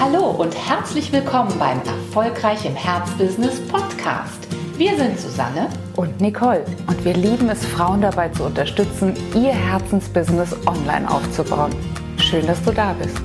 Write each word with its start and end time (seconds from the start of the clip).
Hallo 0.00 0.30
und 0.30 0.56
herzlich 0.56 1.12
willkommen 1.12 1.52
beim 1.58 1.78
Erfolgreich 1.80 2.64
im 2.64 2.74
Herzbusiness 2.74 3.60
Podcast. 3.68 4.48
Wir 4.78 4.96
sind 4.96 5.20
Susanne 5.20 5.68
und 5.94 6.22
Nicole 6.22 6.64
und 6.86 7.04
wir 7.04 7.12
lieben 7.12 7.50
es, 7.50 7.66
Frauen 7.66 8.00
dabei 8.00 8.30
zu 8.30 8.44
unterstützen, 8.44 9.12
ihr 9.34 9.52
Herzensbusiness 9.52 10.56
online 10.66 11.06
aufzubauen. 11.06 11.70
Schön, 12.16 12.46
dass 12.46 12.64
du 12.64 12.72
da 12.72 12.94
bist. 12.94 13.20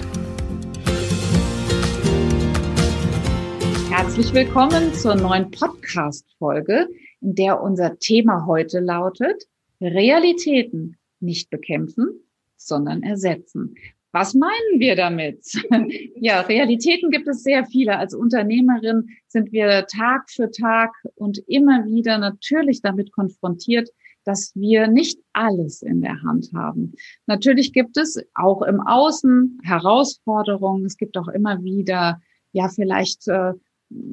Herzlich 3.90 4.34
willkommen 4.34 4.94
zur 4.96 5.16
neuen 5.16 5.52
Podcast-Folge, 5.52 6.90
in 7.22 7.36
der 7.36 7.62
unser 7.62 7.98
Thema 8.00 8.46
heute 8.48 8.82
lautet 8.82 9.46
Realitäten 9.80 10.98
nicht 11.22 11.50
bekämpfen, 11.50 12.20
sondern 12.58 13.02
ersetzen. 13.02 13.76
Was 14.16 14.34
meinen 14.34 14.80
wir 14.80 14.96
damit? 14.96 15.44
ja, 16.16 16.40
Realitäten 16.40 17.12
gibt 17.12 17.28
es 17.28 17.44
sehr 17.44 17.66
viele. 17.66 17.98
Als 17.98 18.14
Unternehmerin 18.14 19.10
sind 19.28 19.52
wir 19.52 19.88
Tag 19.88 20.30
für 20.30 20.50
Tag 20.52 20.94
und 21.16 21.40
immer 21.50 21.86
wieder 21.86 22.18
natürlich 22.18 22.82
damit 22.82 23.12
konfrontiert, 23.12 23.90
dass 24.24 24.54
wir 24.56 24.88
nicht 24.88 25.20
alles 25.34 25.82
in 25.82 26.00
der 26.00 26.24
Hand 26.24 26.50
haben. 26.56 26.94
Natürlich 27.26 27.74
gibt 27.74 27.98
es 27.98 28.18
auch 28.36 28.62
im 28.62 28.80
Außen 28.80 29.60
Herausforderungen. 29.64 30.86
Es 30.86 30.96
gibt 30.96 31.18
auch 31.18 31.28
immer 31.28 31.62
wieder, 31.66 32.22
ja, 32.54 32.70
vielleicht 32.70 33.28
äh, 33.28 33.52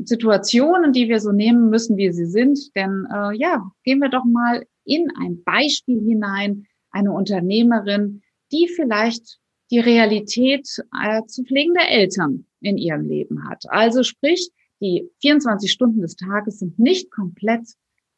Situationen, 0.02 0.92
die 0.92 1.08
wir 1.08 1.20
so 1.20 1.30
nehmen 1.30 1.70
müssen, 1.70 1.96
wie 1.96 2.10
sie 2.10 2.26
sind. 2.26 2.74
Denn 2.74 3.06
äh, 3.14 3.36
ja, 3.36 3.70
gehen 3.84 4.00
wir 4.00 4.08
doch 4.08 4.24
mal 4.24 4.66
in 4.84 5.12
ein 5.20 5.44
Beispiel 5.44 6.00
hinein. 6.00 6.66
Eine 6.90 7.12
Unternehmerin, 7.12 8.22
die 8.50 8.66
vielleicht 8.66 9.38
die 9.72 9.80
Realität 9.80 10.68
äh, 11.02 11.22
zu 11.26 11.44
pflegende 11.44 11.80
Eltern 11.80 12.44
in 12.60 12.76
ihrem 12.76 13.08
Leben 13.08 13.48
hat. 13.48 13.64
Also 13.68 14.02
sprich, 14.02 14.50
die 14.80 15.08
24 15.22 15.72
Stunden 15.72 16.02
des 16.02 16.14
Tages 16.14 16.58
sind 16.58 16.78
nicht 16.78 17.10
komplett 17.10 17.66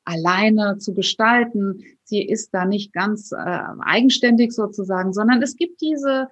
alleine 0.05 0.78
zu 0.78 0.94
gestalten. 0.94 1.84
Sie 2.02 2.22
ist 2.22 2.52
da 2.52 2.64
nicht 2.64 2.92
ganz 2.92 3.30
äh, 3.30 3.36
eigenständig 3.36 4.52
sozusagen, 4.52 5.12
sondern 5.12 5.42
es 5.42 5.56
gibt 5.56 5.80
diese, 5.80 6.28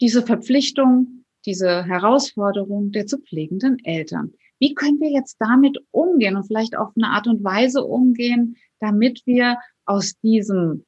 diese 0.00 0.22
Verpflichtung, 0.22 1.24
diese 1.46 1.84
Herausforderung 1.84 2.90
der 2.90 3.06
zu 3.06 3.18
pflegenden 3.18 3.78
Eltern. 3.84 4.32
Wie 4.58 4.74
können 4.74 5.00
wir 5.00 5.10
jetzt 5.10 5.36
damit 5.38 5.78
umgehen 5.92 6.36
und 6.36 6.46
vielleicht 6.46 6.76
auf 6.76 6.90
eine 6.96 7.10
Art 7.10 7.28
und 7.28 7.44
Weise 7.44 7.84
umgehen, 7.84 8.56
damit 8.80 9.22
wir 9.26 9.58
aus 9.84 10.18
diesem 10.20 10.84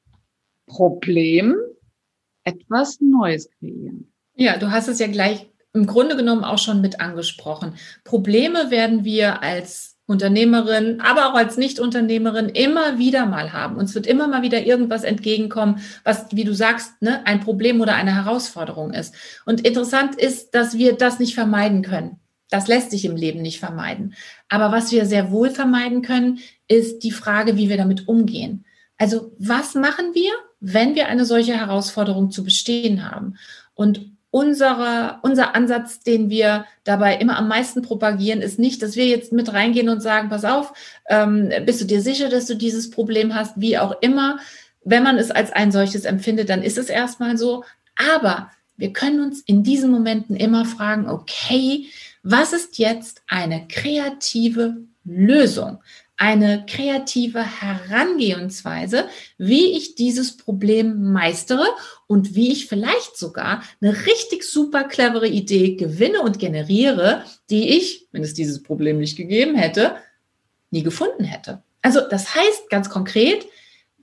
Problem 0.67 1.55
etwas 2.47 3.01
Neues 3.01 3.51
kreieren. 3.59 4.13
Ja, 4.35 4.57
du 4.57 4.71
hast 4.71 4.89
es 4.89 4.99
ja 4.99 5.09
gleich 5.09 5.47
im 5.75 5.87
Grunde 5.87 6.17
genommen 6.17 6.45
auch 6.45 6.59
schon 6.59 6.81
mit 6.81 7.01
angesprochen. 7.01 7.75
Probleme 8.05 8.71
werden 8.71 9.05
wir 9.05 9.43
als 9.43 9.97
Unternehmerin, 10.07 11.01
aber 11.01 11.27
auch 11.27 11.35
als 11.35 11.57
Nicht-Unternehmerin 11.57 12.49
immer 12.49 12.99
wieder 12.99 13.27
mal 13.27 13.53
haben. 13.53 13.77
Uns 13.77 13.95
wird 13.95 14.07
immer 14.07 14.29
mal 14.29 14.43
wieder 14.43 14.65
irgendwas 14.65 15.03
entgegenkommen, 15.03 15.81
was, 16.05 16.27
wie 16.31 16.45
du 16.45 16.55
sagst, 16.55 17.03
ne, 17.03 17.27
ein 17.27 17.41
Problem 17.41 17.81
oder 17.81 17.95
eine 17.95 18.15
Herausforderung 18.15 18.93
ist. 18.93 19.15
Und 19.45 19.67
interessant 19.67 20.15
ist, 20.15 20.55
dass 20.55 20.79
wir 20.79 20.97
das 20.97 21.19
nicht 21.19 21.35
vermeiden 21.35 21.83
können. 21.83 22.21
Das 22.51 22.69
lässt 22.69 22.93
sich 22.93 23.05
im 23.05 23.17
Leben 23.17 23.43
nicht 23.43 23.59
vermeiden. 23.59 24.15
Aber 24.49 24.71
was 24.71 24.93
wir 24.93 25.07
sehr 25.07 25.33
wohl 25.33 25.51
vermeiden 25.51 26.03
können, 26.03 26.39
ist 26.69 27.01
die 27.01 27.11
Frage, 27.11 27.57
wie 27.57 27.69
wir 27.69 27.77
damit 27.77 28.07
umgehen. 28.07 28.65
Also 28.99 29.33
was 29.39 29.75
machen 29.75 30.15
wir, 30.15 30.33
wenn 30.61 30.95
wir 30.95 31.09
eine 31.09 31.25
solche 31.25 31.57
Herausforderung 31.57 32.31
zu 32.31 32.45
bestehen 32.45 33.11
haben? 33.11 33.37
Und 33.75 34.11
unsere, 34.31 35.19
unser 35.23 35.55
Ansatz, 35.55 36.01
den 36.01 36.29
wir 36.29 36.67
dabei 36.85 37.17
immer 37.17 37.39
am 37.39 37.49
meisten 37.49 37.83
propagieren, 37.83 38.43
ist 38.43 38.59
nicht, 38.59 38.83
dass 38.83 38.97
wir 38.97 39.07
jetzt 39.07 39.33
mit 39.33 39.53
reingehen 39.53 39.89
und 39.89 40.03
sagen, 40.03 40.29
pass 40.29 40.45
auf, 40.45 40.73
ähm, 41.09 41.51
bist 41.65 41.81
du 41.81 41.85
dir 41.87 42.03
sicher, 42.03 42.29
dass 42.29 42.47
du 42.47 42.55
dieses 42.55 42.91
Problem 42.91 43.35
hast, 43.35 43.61
wie 43.61 43.79
auch 43.79 43.95
immer. 44.03 44.39
Wenn 44.85 45.03
man 45.03 45.17
es 45.17 45.31
als 45.31 45.53
ein 45.53 45.73
solches 45.73 46.05
empfindet, 46.05 46.51
dann 46.51 46.63
ist 46.63 46.79
es 46.79 46.89
erstmal 46.89 47.39
so. 47.39 47.65
Aber 48.15 48.51
wir 48.77 48.93
können 48.93 49.21
uns 49.21 49.41
in 49.41 49.63
diesen 49.63 49.91
Momenten 49.91 50.37
immer 50.37 50.65
fragen, 50.65 51.09
okay, 51.09 51.87
was 52.23 52.53
ist 52.53 52.79
jetzt 52.79 53.23
eine 53.29 53.67
kreative 53.69 54.77
Lösung? 55.05 55.79
Eine 56.17 56.65
kreative 56.67 57.43
Herangehensweise, 57.43 59.09
wie 59.39 59.77
ich 59.77 59.95
dieses 59.95 60.37
Problem 60.37 61.13
meistere 61.13 61.67
und 62.07 62.35
wie 62.35 62.53
ich 62.53 62.67
vielleicht 62.67 63.17
sogar 63.17 63.63
eine 63.81 64.07
richtig 64.07 64.45
super 64.45 64.85
clevere 64.85 65.29
Idee 65.29 65.77
gewinne 65.77 66.23
und 66.23 66.39
generiere, 66.39 67.25
die 67.51 67.77
ich, 67.77 68.09
wenn 68.13 68.23
es 68.23 68.35
dieses 68.35 68.63
Problem 68.63 68.99
nicht 68.99 69.17
gegeben 69.17 69.57
hätte, 69.57 69.97
nie 70.71 70.83
gefunden 70.83 71.25
hätte. 71.25 71.63
Also 71.83 72.01
das 72.09 72.35
heißt 72.35 72.71
ganz 72.71 72.89
konkret, 72.89 73.47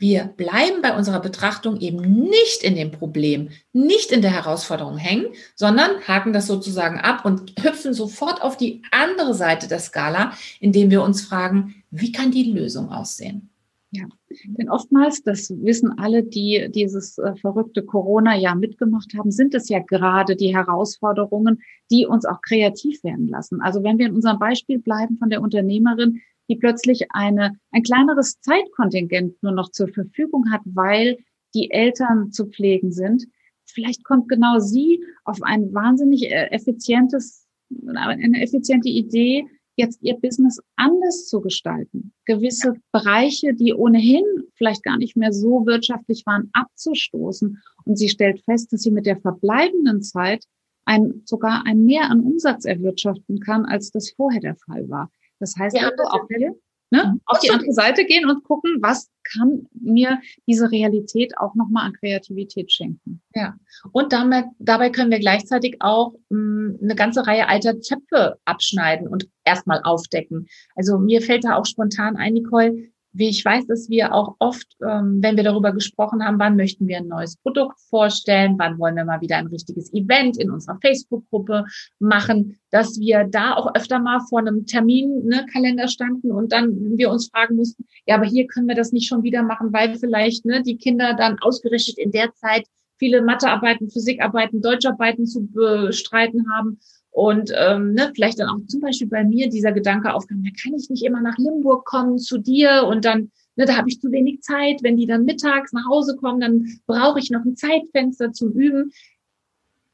wir 0.03 0.25
bleiben 0.25 0.81
bei 0.81 0.97
unserer 0.97 1.22
Betrachtung 1.22 1.80
eben 1.80 2.02
nicht 2.02 2.62
in 2.62 2.75
dem 2.75 2.91
Problem, 2.91 3.47
nicht 3.72 4.12
in 4.12 4.22
der 4.22 4.31
Herausforderung 4.31 4.97
hängen, 4.97 5.28
sondern 5.56 5.91
haken 6.06 6.34
das 6.34 6.46
sozusagen 6.46 7.00
ab 7.00 7.24
und 7.24 7.53
hüpfen 7.62 7.94
sofort 7.94 8.42
auf 8.42 8.58
die 8.58 8.81
andere 8.92 9.34
Seite 9.34 9.69
der 9.69 9.80
Skala, 9.80 10.34
indem 10.59 10.92
wir 10.92 11.03
uns 11.03 11.22
fragen, 11.22 11.84
wie 11.90 12.12
kann 12.12 12.31
die 12.31 12.52
Lösung 12.52 12.90
aussehen? 12.90 13.50
Ja, 13.92 14.03
denn 14.44 14.69
oftmals, 14.69 15.24
das 15.24 15.50
wissen 15.62 15.97
alle, 15.97 16.24
die 16.24 16.68
dieses 16.74 17.18
äh, 17.19 17.36
verrückte 17.36 17.81
Corona-Jahr 17.84 18.56
mitgemacht 18.56 19.13
haben, 19.18 19.31
sind 19.31 19.56
es 19.56 19.69
ja 19.69 19.80
gerade 19.80 20.36
die 20.36 20.53
Herausforderungen, 20.53 21.62
die 21.92 22.06
uns 22.06 22.25
auch 22.25 22.42
kreativ 22.42 23.03
werden 23.06 23.30
lassen. 23.30 23.62
Also 23.62 23.84
wenn 23.84 24.00
wir 24.00 24.08
in 24.08 24.16
unserem 24.16 24.40
Beispiel 24.40 24.80
bleiben 24.80 25.18
von 25.18 25.30
der 25.30 25.42
Unternehmerin, 25.42 26.22
die 26.50 26.56
plötzlich 26.56 27.06
eine, 27.09 27.58
ein 27.72 27.84
kleineres 27.84 28.40
Zeitkontingent 28.42 29.42
nur 29.42 29.54
noch 29.54 29.72
zur 29.72 29.88
Verfügung 29.88 30.52
hat, 30.52 30.62
weil 30.66 31.18
die 31.54 31.72
Eltern 31.72 32.31
zu 32.31 32.48
pflegen 32.48 32.92
sind. 32.92 33.26
Vielleicht 33.66 34.04
kommt 34.04 34.28
genau 34.28 34.59
sie 34.59 35.04
auf 35.24 35.42
ein 35.42 35.74
wahnsinnig 35.74 36.31
äh, 36.31 36.48
effizientes, 36.52 37.48
eine 37.86 38.42
effiziente 38.42 38.90
Idee, 38.90 39.46
jetzt 39.76 40.02
ihr 40.02 40.16
Business 40.16 40.59
anders 40.76 41.26
zu 41.26 41.42
gestalten, 41.42 42.14
gewisse 42.26 42.75
Bereiche, 42.92 43.54
die 43.54 43.74
ohnehin 43.74 44.24
vielleicht 44.56 44.84
gar 44.84 44.98
nicht 44.98 45.16
mehr 45.16 45.34
so 45.34 45.66
wirtschaftlich 45.66 46.25
waren, 46.25 46.50
abzustoßen. 46.54 47.58
Und 47.86 47.98
sie 47.98 48.10
stellt 48.10 48.44
fest, 48.44 48.72
dass 48.72 48.81
sie 48.81 48.92
mit 48.92 49.06
der 49.06 49.20
verbleibenden 49.20 50.02
Zeit 50.04 50.46
ein, 50.86 51.24
sogar 51.25 51.66
ein 51.66 51.86
Mehr 51.86 52.10
an 52.10 52.22
Umsatz 52.22 52.66
erwirtschaften 52.66 53.40
kann, 53.40 53.66
als 53.66 53.92
das 53.92 54.12
vorher 54.12 54.42
der 54.42 54.56
Fall 54.56 54.90
war. 54.90 55.10
Das 55.44 55.56
heißt, 55.59 55.76
ja, 55.76 55.90
also 55.90 56.04
auf, 56.04 56.30
ne, 56.30 56.56
mhm. 56.90 57.22
auf 57.26 57.40
die 57.40 57.52
andere 57.52 57.74
Seite 57.74 58.06
gehen 58.06 58.30
und 58.30 58.46
gucken, 58.46 58.78
was 58.80 59.09
kann 59.24 59.68
mir 59.74 60.22
diese 60.48 60.72
Realität 60.72 61.38
auch 61.38 61.54
nochmal 61.54 61.88
an 61.88 61.94
Kreativität 61.94 62.72
schenken. 62.72 63.22
Ja, 63.36 63.56
und 63.92 64.14
damit, 64.14 64.46
dabei 64.58 64.90
können 64.90 65.12
wir 65.12 65.20
gleichzeitig 65.20 65.78
auch 65.81 66.14
mh, 66.30 66.38
hm, 66.38 66.80
eine 66.81 66.96
ganze 66.96 67.28
Reihe 67.28 67.50
alter 67.50 67.81
Zöpfe 67.81 68.38
abschneiden 68.46 69.09
und 69.09 69.28
erstmal 69.44 69.81
aufdecken. 69.84 70.48
Also 70.76 70.98
mir 70.98 71.22
fällt 71.22 71.44
da 71.44 71.58
auch 71.58 71.66
spontan 71.66 72.16
ein, 72.16 72.34
Nicole, 72.34 72.90
wie 73.13 73.29
ich 73.29 73.46
weiß, 73.46 73.68
dass 73.68 73.90
wir 73.90 74.13
auch 74.13 74.35
oft, 74.40 74.68
ähm, 74.81 75.19
wenn 75.22 75.38
wir 75.38 75.44
darüber 75.44 75.72
gesprochen 75.72 76.24
haben, 76.24 76.40
wann 76.40 76.56
möchten 76.56 76.88
wir 76.88 76.97
ein 76.97 77.07
neues 77.07 77.38
Produkt 77.38 77.79
vorstellen, 77.90 78.56
wann 78.57 78.79
wollen 78.79 78.96
wir 78.96 79.06
mal 79.06 79.22
wieder 79.22 79.38
ein 79.38 79.47
richtiges 79.47 79.94
Event 79.94 80.38
in 80.38 80.50
unserer 80.50 80.79
Facebook-Gruppe 80.81 81.66
machen, 82.00 82.57
dass 82.72 83.00
wir 83.00 83.25
da 83.25 83.53
auch 83.53 83.74
öfter 83.75 84.00
mal 84.00 84.19
vor 84.29 84.40
einem 84.40 84.66
Terminkalender 84.66 85.84
ne, 85.84 85.90
standen 85.90 86.31
und 86.31 86.51
dann 86.51 86.97
wir 86.97 87.12
uns 87.12 87.29
fragen 87.29 87.56
mussten, 87.56 87.85
ja, 88.07 88.16
aber 88.16 88.25
hier 88.25 88.47
können 88.47 88.68
wir 88.68 88.75
das 88.75 88.91
nicht 88.91 89.07
schon 89.07 89.24
wieder 89.24 89.44
machen, 89.44 89.72
weil 89.72 89.95
vielleicht 89.95 90.45
ne, 90.45 90.63
die 90.63 90.78
Kinder 90.78 91.13
dann 91.13 91.38
ausgerichtet 91.40 92.00
in 92.00 92.12
der 92.12 92.34
Zeit 92.34 92.66
viele 92.97 93.22
Mathearbeiten, 93.22 93.90
Physikarbeiten, 93.90 94.62
Deutscharbeiten 94.62 95.28
zu 95.28 95.47
bestreiten 95.47 96.45
haben 96.51 96.80
und 97.13 97.54
ähm, 97.56 97.94
ne, 97.94 98.12
vielleicht 98.15 98.39
dann 98.39 98.50
auch 98.50 98.57
zum 98.68 98.81
Beispiel 98.81 99.07
bei 99.07 99.24
mir 99.24 99.48
dieser 99.48 99.71
Gedanke 99.71 100.13
aufkam, 100.13 100.44
ja, 100.44 100.51
kann 100.62 100.74
ich 100.74 100.89
nicht 100.89 101.06
immer 101.06 101.21
nach 101.21 101.38
Limburg 101.38 101.86
kommen 101.86 102.18
zu 102.18 102.39
dir 102.39 102.86
und 102.89 103.06
dann, 103.06 103.31
ne, 103.56 103.65
da 103.65 103.77
habe 103.77 103.88
ich 103.88 104.01
zu 104.01 104.12
wenig 104.12 104.42
Zeit. 104.42 104.81
Wenn 104.81 104.98
die 104.98 105.06
dann 105.06 105.24
mittags 105.24 105.74
nach 105.74 105.86
Hause 105.88 106.15
kommen, 106.15 106.42
dann 106.42 106.65
brauche 106.88 107.19
ich 107.19 107.30
noch 107.30 107.45
ein 107.45 107.56
Zeitfenster 107.56 108.33
zum 108.33 108.54
Üben. 108.54 108.92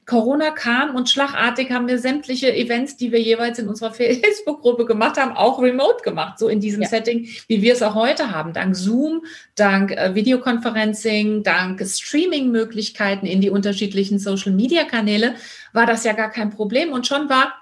Corona 0.10 0.50
kam 0.50 0.96
und 0.96 1.08
schlagartig 1.08 1.72
haben 1.72 1.88
wir 1.88 2.00
sämtliche 2.00 2.52
Events, 2.52 2.98
die 2.98 3.12
wir 3.12 3.22
jeweils 3.22 3.60
in 3.60 3.68
unserer 3.68 3.94
Facebook-Gruppe 3.94 4.86
gemacht 4.86 5.18
haben, 5.18 5.38
auch 5.38 5.62
remote 5.62 6.04
gemacht, 6.04 6.40
so 6.40 6.50
in 6.50 6.60
diesem 6.60 6.82
ja. 6.82 6.90
Setting, 6.90 7.28
wie 7.48 7.62
wir 7.62 7.74
es 7.74 7.84
auch 7.84 7.94
heute 7.94 8.32
haben, 8.32 8.52
dank 8.52 8.76
Zoom, 8.76 9.24
dank 9.54 9.92
äh, 9.92 10.16
Videoconferencing, 10.16 11.44
dank 11.44 11.86
Streaming-Möglichkeiten 11.86 13.28
in 13.28 13.40
die 13.40 13.52
unterschiedlichen 13.52 14.18
Social-Media-Kanäle, 14.18 15.36
war 15.74 15.86
das 15.86 16.04
ja 16.04 16.14
gar 16.14 16.32
kein 16.32 16.50
Problem 16.50 16.92
und 16.92 17.06
schon 17.06 17.30
war 17.30 17.54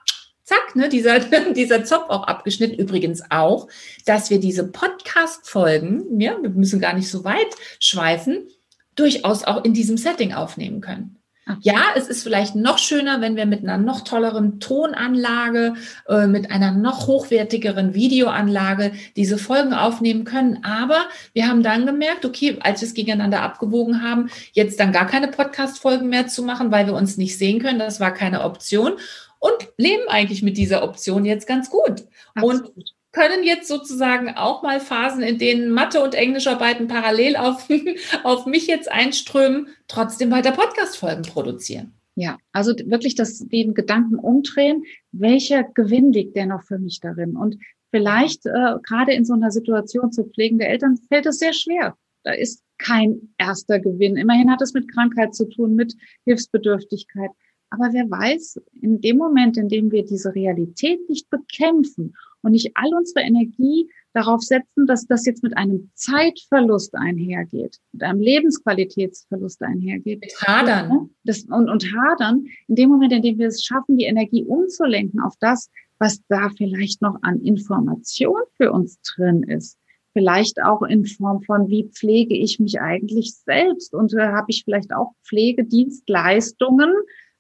zack, 0.46 0.78
ne, 0.78 0.88
dieser, 0.88 1.20
dieser 1.54 1.84
Zopf 1.84 2.10
auch 2.10 2.28
abgeschnitten. 2.28 2.80
Übrigens 2.80 3.24
auch, 3.30 3.68
dass 4.06 4.30
wir 4.30 4.40
diese 4.40 4.66
Podcast-Folgen, 4.72 6.22
ja, 6.22 6.38
wir 6.42 6.52
müssen 6.52 6.80
gar 6.80 6.94
nicht 6.94 7.10
so 7.10 7.26
weit 7.26 7.54
schweifen, 7.82 8.48
durchaus 8.96 9.44
auch 9.44 9.66
in 9.66 9.74
diesem 9.74 9.98
Setting 9.98 10.34
aufnehmen 10.34 10.80
können. 10.80 11.17
Ja, 11.62 11.94
es 11.96 12.08
ist 12.08 12.24
vielleicht 12.24 12.56
noch 12.56 12.78
schöner, 12.78 13.22
wenn 13.22 13.36
wir 13.36 13.46
mit 13.46 13.64
einer 13.64 13.78
noch 13.78 14.02
tolleren 14.02 14.60
Tonanlage, 14.60 15.76
äh, 16.08 16.28
mit 16.28 16.52
einer 16.52 16.72
noch 16.72 17.08
hochwertigeren 17.08 17.94
Videoanlage 17.94 18.92
diese 19.16 19.38
Folgen 19.38 19.74
aufnehmen 19.74 20.26
können. 20.26 20.64
Aber 20.64 21.06
wir 21.34 21.48
haben 21.48 21.64
dann 21.64 21.86
gemerkt, 21.86 22.26
okay, 22.26 22.58
als 22.62 22.82
wir 22.82 22.88
es 22.88 22.94
gegeneinander 22.94 23.42
abgewogen 23.42 24.04
haben, 24.04 24.30
jetzt 24.52 24.80
dann 24.80 24.92
gar 24.92 25.08
keine 25.08 25.30
Podcast-Folgen 25.30 26.10
mehr 26.10 26.28
zu 26.28 26.44
machen, 26.44 26.72
weil 26.72 26.86
wir 26.86 26.94
uns 26.94 27.18
nicht 27.18 27.38
sehen 27.38 27.62
können. 27.62 27.80
Das 27.80 28.00
war 28.00 28.14
keine 28.14 28.44
Option 28.44 28.94
und 29.40 29.70
leben 29.78 30.08
eigentlich 30.10 30.44
mit 30.44 30.58
dieser 30.58 30.84
Option 30.84 31.26
jetzt 31.26 31.48
ganz 31.48 31.70
gut. 31.70 32.06
Absolut. 32.36 32.76
Und 32.76 32.97
können 33.18 33.44
jetzt 33.44 33.68
sozusagen 33.68 34.30
auch 34.30 34.62
mal 34.62 34.80
Phasen, 34.80 35.24
in 35.24 35.40
denen 35.40 35.72
Mathe 35.72 36.04
und 36.04 36.14
Englischarbeiten 36.14 36.88
parallel 36.88 37.36
auf, 37.36 37.68
auf 38.24 38.46
mich 38.46 38.68
jetzt 38.68 38.92
einströmen, 38.92 39.70
trotzdem 39.88 40.30
weiter 40.30 40.52
Podcast-Folgen 40.52 41.24
produzieren. 41.24 41.94
Ja, 42.14 42.38
also 42.52 42.74
wirklich 42.86 43.16
das, 43.16 43.40
den 43.40 43.74
Gedanken 43.74 44.16
umdrehen, 44.16 44.84
welcher 45.12 45.64
Gewinn 45.64 46.14
liegt 46.14 46.36
denn 46.36 46.50
noch 46.50 46.64
für 46.64 46.78
mich 46.78 47.00
darin? 47.00 47.36
Und 47.36 47.58
vielleicht 47.90 48.46
äh, 48.46 48.76
gerade 48.84 49.14
in 49.14 49.26
so 49.26 49.34
einer 49.34 49.52
Situation 49.52 50.12
zu 50.12 50.26
pflegende 50.26 50.68
Eltern 50.68 50.98
fällt 51.10 51.26
es 51.26 51.40
sehr 51.40 51.54
schwer. 51.54 51.96
Da 52.24 52.34
ist 52.34 52.64
kein 52.78 53.34
erster 53.38 53.80
Gewinn. 53.80 54.16
Immerhin 54.16 54.52
hat 54.52 54.62
es 54.62 54.74
mit 54.74 54.92
Krankheit 54.92 55.34
zu 55.34 55.46
tun, 55.46 55.74
mit 55.76 55.96
Hilfsbedürftigkeit. 56.26 57.32
Aber 57.70 57.90
wer 57.92 58.10
weiß, 58.10 58.62
in 58.82 59.02
dem 59.02 59.18
Moment, 59.18 59.58
in 59.58 59.70
dem 59.70 59.92
wir 59.92 60.06
diese 60.06 60.34
Realität 60.34 61.08
nicht 61.10 61.30
bekämpfen 61.30 62.14
und 62.42 62.52
nicht 62.52 62.72
all 62.76 62.94
unsere 62.96 63.26
Energie 63.26 63.90
darauf 64.14 64.42
setzen, 64.42 64.88
dass 64.88 65.06
das 65.06 65.26
jetzt 65.26 65.44
mit 65.44 65.56
einem 65.56 65.92
Zeitverlust 65.94 66.96
einhergeht, 66.96 67.78
mit 67.92 68.04
einem 68.04 68.20
Lebensqualitätsverlust 68.20 69.62
einhergeht. 69.62 70.26
Hadern. 70.46 71.12
Das, 71.24 71.44
und, 71.44 71.70
und 71.70 71.86
hadern, 71.94 72.46
in 72.68 72.76
dem 72.76 72.90
Moment, 72.90 73.14
in 73.14 73.22
dem 73.22 73.38
wir 73.38 73.48
es 73.48 73.64
schaffen, 73.64 73.98
die 73.98 74.06
Energie 74.06 74.44
umzulenken 74.44 75.20
auf 75.20 75.36
das, 75.40 75.70
was 76.00 76.22
da 76.30 76.50
vielleicht 76.58 77.02
noch 77.02 77.18
an 77.22 77.42
Information 77.42 78.42
für 78.56 78.72
uns 78.72 79.00
drin 79.02 79.44
ist. 79.44 79.78
Vielleicht 80.14 80.64
auch 80.64 80.82
in 80.82 81.06
Form 81.06 81.44
von, 81.44 81.68
wie 81.70 81.90
pflege 81.90 82.36
ich 82.36 82.60
mich 82.60 82.82
eigentlich 82.82 83.36
selbst? 83.36 83.94
Und 83.94 84.14
äh, 84.14 84.30
habe 84.30 84.48
ich 84.50 84.64
vielleicht 84.64 84.92
auch 84.94 85.14
Pflegedienstleistungen, 85.24 86.92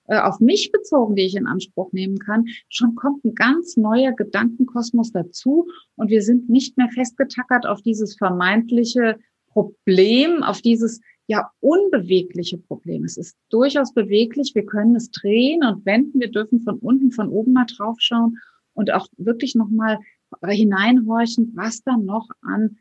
auf 0.07 0.39
mich 0.39 0.71
bezogen, 0.71 1.15
die 1.15 1.23
ich 1.23 1.35
in 1.35 1.47
Anspruch 1.47 1.91
nehmen 1.91 2.19
kann, 2.19 2.45
schon 2.69 2.95
kommt 2.95 3.25
ein 3.25 3.35
ganz 3.35 3.77
neuer 3.77 4.13
Gedankenkosmos 4.13 5.11
dazu 5.11 5.67
und 5.95 6.09
wir 6.09 6.21
sind 6.21 6.49
nicht 6.49 6.77
mehr 6.77 6.89
festgetackert 6.89 7.65
auf 7.65 7.81
dieses 7.81 8.15
vermeintliche 8.15 9.19
Problem, 9.47 10.43
auf 10.43 10.61
dieses 10.61 11.01
ja 11.27 11.51
unbewegliche 11.59 12.57
Problem. 12.57 13.03
Es 13.03 13.17
ist 13.17 13.37
durchaus 13.49 13.93
beweglich. 13.93 14.55
Wir 14.55 14.65
können 14.65 14.95
es 14.95 15.11
drehen 15.11 15.63
und 15.63 15.85
wenden. 15.85 16.19
Wir 16.19 16.31
dürfen 16.31 16.61
von 16.61 16.79
unten, 16.79 17.11
von 17.11 17.29
oben 17.29 17.53
mal 17.53 17.65
draufschauen 17.65 18.37
und 18.73 18.91
auch 18.91 19.07
wirklich 19.17 19.55
nochmal 19.55 19.99
hineinhorchen, 20.45 21.51
was 21.55 21.83
da 21.83 21.97
noch 21.97 22.29
an 22.41 22.77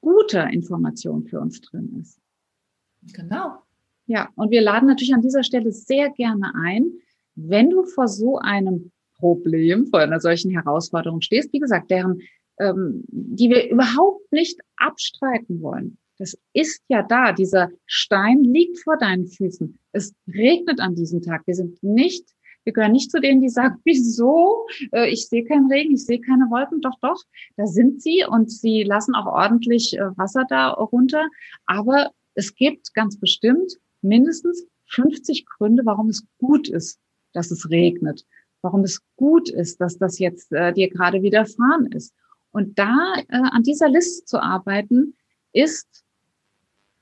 guter 0.00 0.48
Information 0.50 1.24
für 1.24 1.40
uns 1.40 1.60
drin 1.60 1.98
ist. 2.00 2.20
Genau. 3.14 3.62
Ja, 4.08 4.30
und 4.36 4.50
wir 4.50 4.62
laden 4.62 4.88
natürlich 4.88 5.12
an 5.12 5.20
dieser 5.20 5.42
Stelle 5.42 5.70
sehr 5.70 6.08
gerne 6.08 6.50
ein, 6.64 6.92
wenn 7.34 7.68
du 7.68 7.84
vor 7.84 8.08
so 8.08 8.38
einem 8.38 8.90
Problem, 9.18 9.86
vor 9.86 10.00
einer 10.00 10.18
solchen 10.18 10.50
Herausforderung 10.50 11.20
stehst, 11.20 11.52
wie 11.52 11.58
gesagt, 11.58 11.90
deren, 11.90 12.22
ähm, 12.58 13.04
die 13.08 13.50
wir 13.50 13.70
überhaupt 13.70 14.32
nicht 14.32 14.58
abstreiten 14.76 15.60
wollen. 15.60 15.98
Das 16.16 16.38
ist 16.54 16.82
ja 16.88 17.02
da. 17.02 17.32
Dieser 17.32 17.68
Stein 17.84 18.44
liegt 18.44 18.78
vor 18.78 18.96
deinen 18.96 19.26
Füßen. 19.26 19.78
Es 19.92 20.14
regnet 20.26 20.80
an 20.80 20.94
diesem 20.94 21.20
Tag. 21.20 21.46
Wir 21.46 21.54
sind 21.54 21.82
nicht, 21.82 22.24
wir 22.64 22.72
gehören 22.72 22.92
nicht 22.92 23.10
zu 23.10 23.20
denen, 23.20 23.42
die 23.42 23.50
sagen, 23.50 23.76
wieso? 23.84 24.66
Äh, 24.90 25.10
ich 25.10 25.28
sehe 25.28 25.44
keinen 25.44 25.70
Regen, 25.70 25.92
ich 25.92 26.06
sehe 26.06 26.20
keine 26.20 26.44
Wolken. 26.44 26.80
Doch, 26.80 26.98
doch, 27.02 27.22
da 27.58 27.66
sind 27.66 28.00
sie 28.00 28.24
und 28.26 28.50
sie 28.50 28.84
lassen 28.84 29.14
auch 29.14 29.26
ordentlich 29.26 29.98
äh, 29.98 30.16
Wasser 30.16 30.46
da 30.48 30.70
runter. 30.70 31.28
Aber 31.66 32.10
es 32.34 32.54
gibt 32.54 32.94
ganz 32.94 33.20
bestimmt 33.20 33.78
mindestens 34.02 34.66
50 34.86 35.46
Gründe, 35.46 35.84
warum 35.84 36.08
es 36.08 36.24
gut 36.38 36.68
ist, 36.68 37.00
dass 37.32 37.50
es 37.50 37.70
regnet, 37.70 38.24
warum 38.62 38.82
es 38.82 39.02
gut 39.16 39.50
ist, 39.50 39.80
dass 39.80 39.98
das 39.98 40.18
jetzt 40.18 40.52
äh, 40.52 40.72
dir 40.72 40.88
gerade 40.88 41.22
widerfahren 41.22 41.86
ist. 41.92 42.14
Und 42.50 42.78
da 42.78 43.14
äh, 43.28 43.36
an 43.36 43.62
dieser 43.62 43.88
Liste 43.88 44.24
zu 44.24 44.42
arbeiten, 44.42 45.14
ist 45.52 46.04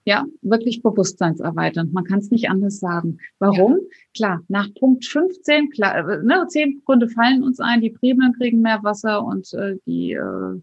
ja 0.06 0.25
wirklich 0.40 0.82
bewusstseinserweiternd. 0.82 1.93
Man 1.93 2.04
kann 2.04 2.20
es 2.20 2.31
nicht 2.31 2.48
anders 2.48 2.78
sagen. 2.78 3.19
Warum? 3.38 3.72
Ja. 3.72 3.81
Klar, 4.14 4.40
nach 4.48 4.72
Punkt 4.75 5.04
15, 5.04 5.70
klar, 5.70 6.08
äh, 6.08 6.22
ne, 6.22 6.46
zehn 6.48 6.82
Gründe 6.84 7.08
fallen 7.08 7.43
uns 7.43 7.60
ein, 7.60 7.81
die 7.81 7.90
Primeln 7.90 8.32
kriegen 8.34 8.62
mehr 8.62 8.82
Wasser 8.82 9.25
und 9.25 9.52
äh, 9.54 9.76
die, 9.84 10.12
äh, 10.12 10.60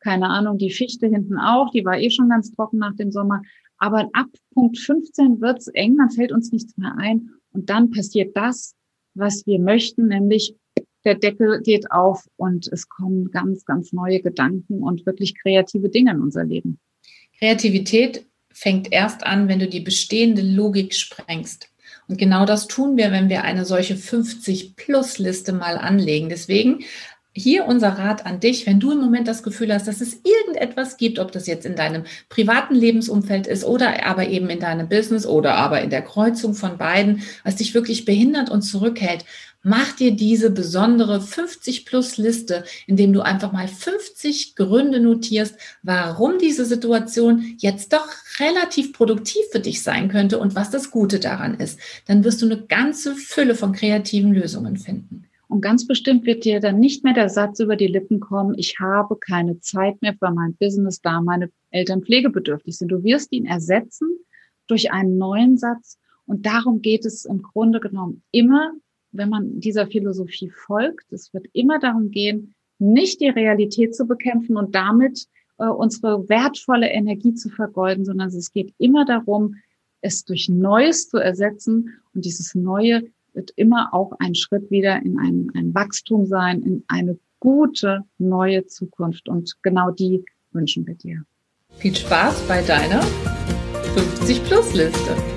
keine 0.00 0.28
Ahnung, 0.28 0.58
die 0.58 0.70
Fichte 0.70 1.06
hinten 1.06 1.38
auch, 1.38 1.70
die 1.70 1.84
war 1.84 1.98
eh 1.98 2.10
schon 2.10 2.28
ganz 2.28 2.52
trocken 2.52 2.78
nach 2.78 2.94
dem 2.94 3.10
Sommer. 3.10 3.40
Aber 3.78 4.08
ab 4.12 4.26
Punkt 4.52 4.78
15 4.78 5.40
wird 5.40 5.58
es 5.58 5.68
eng, 5.68 5.96
dann 5.96 6.10
fällt 6.10 6.32
uns 6.32 6.52
nichts 6.52 6.76
mehr 6.76 6.94
ein. 6.96 7.30
Und 7.52 7.70
dann 7.70 7.90
passiert 7.90 8.36
das, 8.36 8.74
was 9.14 9.46
wir 9.46 9.58
möchten, 9.58 10.08
nämlich 10.08 10.54
der 11.04 11.14
Deckel 11.14 11.60
geht 11.62 11.90
auf 11.90 12.26
und 12.36 12.66
es 12.72 12.88
kommen 12.88 13.30
ganz, 13.30 13.64
ganz 13.64 13.92
neue 13.92 14.20
Gedanken 14.20 14.82
und 14.82 15.04
wirklich 15.06 15.38
kreative 15.38 15.88
Dinge 15.88 16.12
in 16.12 16.20
unser 16.20 16.44
Leben. 16.44 16.78
Kreativität 17.38 18.26
fängt 18.50 18.92
erst 18.92 19.24
an, 19.24 19.48
wenn 19.48 19.58
du 19.58 19.68
die 19.68 19.80
bestehende 19.80 20.42
Logik 20.42 20.94
sprengst. 20.94 21.68
Und 22.08 22.18
genau 22.18 22.44
das 22.44 22.66
tun 22.66 22.96
wir, 22.96 23.12
wenn 23.12 23.28
wir 23.28 23.42
eine 23.42 23.64
solche 23.64 23.94
50-Plus-Liste 23.94 25.52
mal 25.52 25.76
anlegen. 25.78 26.28
Deswegen 26.28 26.84
hier 27.34 27.66
unser 27.66 27.90
Rat 27.90 28.26
an 28.26 28.38
dich, 28.38 28.66
wenn 28.66 28.78
du 28.78 28.92
im 28.92 29.00
Moment 29.00 29.26
das 29.26 29.42
Gefühl 29.42 29.74
hast, 29.74 29.88
dass 29.88 30.00
es 30.00 30.20
irgendetwas 30.22 30.96
gibt, 30.96 31.18
ob 31.18 31.32
das 31.32 31.46
jetzt 31.46 31.66
in 31.66 31.74
deinem 31.74 32.04
privaten 32.28 32.74
Lebensumfeld 32.74 33.48
ist 33.48 33.64
oder 33.64 34.06
aber 34.06 34.28
eben 34.28 34.48
in 34.48 34.60
deinem 34.60 34.88
Business 34.88 35.26
oder 35.26 35.56
aber 35.56 35.80
in 35.82 35.90
der 35.90 36.02
Kreuzung 36.02 36.54
von 36.54 36.78
beiden, 36.78 37.22
was 37.42 37.56
dich 37.56 37.74
wirklich 37.74 38.04
behindert 38.04 38.50
und 38.50 38.62
zurückhält, 38.62 39.24
mach 39.64 39.92
dir 39.92 40.12
diese 40.12 40.50
besondere 40.50 41.20
50 41.20 41.84
plus 41.86 42.18
Liste, 42.18 42.64
indem 42.86 43.12
du 43.12 43.22
einfach 43.22 43.50
mal 43.50 43.66
50 43.66 44.54
Gründe 44.54 45.00
notierst, 45.00 45.56
warum 45.82 46.38
diese 46.38 46.64
Situation 46.64 47.56
jetzt 47.58 47.92
doch 47.92 48.06
relativ 48.38 48.92
produktiv 48.92 49.42
für 49.50 49.60
dich 49.60 49.82
sein 49.82 50.08
könnte 50.08 50.38
und 50.38 50.54
was 50.54 50.70
das 50.70 50.92
Gute 50.92 51.18
daran 51.18 51.54
ist. 51.54 51.80
Dann 52.06 52.22
wirst 52.22 52.42
du 52.42 52.46
eine 52.46 52.62
ganze 52.62 53.16
Fülle 53.16 53.56
von 53.56 53.72
kreativen 53.72 54.32
Lösungen 54.32 54.76
finden. 54.76 55.24
Und 55.54 55.60
ganz 55.60 55.86
bestimmt 55.86 56.26
wird 56.26 56.44
dir 56.44 56.58
dann 56.58 56.80
nicht 56.80 57.04
mehr 57.04 57.14
der 57.14 57.28
Satz 57.28 57.60
über 57.60 57.76
die 57.76 57.86
Lippen 57.86 58.18
kommen, 58.18 58.58
ich 58.58 58.80
habe 58.80 59.16
keine 59.16 59.60
Zeit 59.60 60.02
mehr 60.02 60.12
für 60.14 60.32
mein 60.32 60.56
Business, 60.56 61.00
da 61.00 61.20
meine 61.20 61.48
Eltern 61.70 62.02
pflegebedürftig 62.02 62.76
sind. 62.76 62.88
Du 62.88 63.04
wirst 63.04 63.30
ihn 63.30 63.46
ersetzen 63.46 64.18
durch 64.66 64.90
einen 64.90 65.16
neuen 65.16 65.56
Satz. 65.56 65.96
Und 66.26 66.44
darum 66.44 66.82
geht 66.82 67.06
es 67.06 67.24
im 67.24 67.40
Grunde 67.40 67.78
genommen 67.78 68.24
immer, 68.32 68.72
wenn 69.12 69.28
man 69.28 69.60
dieser 69.60 69.86
Philosophie 69.86 70.50
folgt. 70.50 71.12
Es 71.12 71.32
wird 71.32 71.46
immer 71.52 71.78
darum 71.78 72.10
gehen, 72.10 72.56
nicht 72.80 73.20
die 73.20 73.28
Realität 73.28 73.94
zu 73.94 74.08
bekämpfen 74.08 74.56
und 74.56 74.74
damit 74.74 75.28
äh, 75.58 75.66
unsere 75.66 76.28
wertvolle 76.28 76.90
Energie 76.90 77.34
zu 77.34 77.48
vergeuden, 77.48 78.04
sondern 78.04 78.26
es 78.26 78.52
geht 78.52 78.74
immer 78.78 79.04
darum, 79.04 79.54
es 80.00 80.24
durch 80.24 80.48
Neues 80.48 81.08
zu 81.10 81.18
ersetzen 81.18 81.90
und 82.12 82.24
dieses 82.24 82.56
Neue 82.56 83.04
wird 83.34 83.52
immer 83.56 83.92
auch 83.92 84.12
ein 84.18 84.34
Schritt 84.34 84.70
wieder 84.70 85.02
in 85.02 85.18
ein, 85.18 85.50
ein 85.54 85.74
Wachstum 85.74 86.26
sein, 86.26 86.62
in 86.62 86.84
eine 86.88 87.18
gute 87.40 88.00
neue 88.18 88.66
Zukunft. 88.66 89.28
Und 89.28 89.56
genau 89.62 89.90
die 89.90 90.24
wünschen 90.52 90.86
wir 90.86 90.94
dir. 90.94 91.24
Viel 91.76 91.94
Spaß 91.94 92.46
bei 92.48 92.62
deiner 92.62 93.02
50 93.94 94.44
Plus 94.44 94.74
Liste. 94.74 95.33